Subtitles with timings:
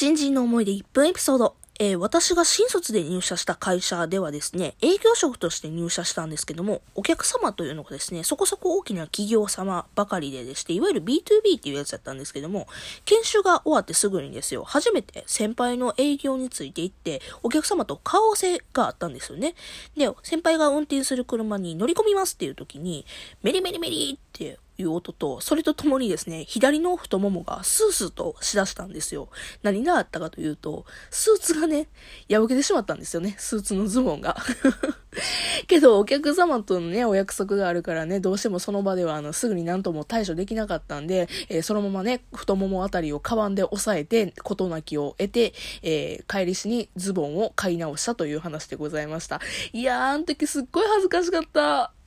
[0.00, 1.56] 新人の思い出1分エピソード。
[1.80, 12.68] えー、私が新卒で入社した会社ではですね、営業職として入社したんですけども、お客様というのがですね、そこそこ大きな企業様ばかりででして、いわゆる B2B っていうやつだったんですけども、
[13.06, 19.56] 研修が終わってすぐにですよ、初めて先輩の営業について行って、お客様と顔合わせがあったんですよね。
[19.96, 23.04] で、先輩が運転する車に乗り込みますっていう時に、
[23.42, 29.28] メリメリメリっていう音と、それとともにですね、左の太ももがスースーとしだしたんですよ。
[29.62, 31.88] 何があったかというと、スーツがね、
[32.30, 34.36] 破けてしまったんですよね、スーツのズボンが。
[35.66, 49.40] けど、お客様とのね、お約束があるからね、どうしてもその場では、あの、すぐになんとも対処できなかったんで、えー、そのままね、太ももあたりをカバンで押さえて、事なきを得て、えー、帰りしにズボンを買い直したという話でございました。
[49.72, 51.97] いやー、あの時すっごい恥ずかしかった。